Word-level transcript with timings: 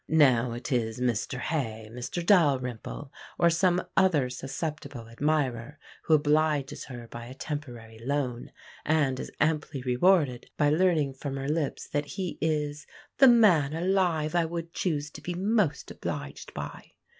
Now 0.07 0.53
it 0.53 0.71
is 0.71 0.99
Mr 0.99 1.37
Hay, 1.37 1.87
Mr 1.93 2.25
Dalrymple, 2.25 3.11
or 3.37 3.51
some 3.51 3.85
other 3.95 4.31
susceptible 4.31 5.07
admirer 5.07 5.77
who 6.05 6.15
obliges 6.15 6.85
her 6.85 7.07
by 7.07 7.27
a 7.27 7.35
temporary 7.35 7.99
loan, 7.99 8.51
and 8.83 9.19
is 9.19 9.29
amply 9.39 9.83
rewarded 9.83 10.49
by 10.57 10.71
learning 10.71 11.13
from 11.13 11.37
her 11.37 11.47
lips 11.47 11.87
that 11.87 12.05
he 12.17 12.39
is 12.41 12.87
"the 13.19 13.27
man 13.27 13.75
alive 13.75 14.33
I 14.33 14.45
would 14.45 14.73
choose 14.73 15.11
to 15.11 15.21
be 15.21 15.35
most 15.35 15.91
obliged 15.91 16.51
by." 16.55 16.93